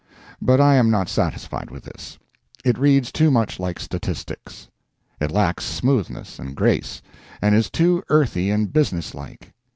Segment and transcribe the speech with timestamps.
[0.41, 2.17] But I am not satisfied with this.
[2.65, 4.67] It reads too much like statistics.
[5.19, 7.03] It lacks smoothness and grace,
[7.39, 9.53] and is too earthy and business like.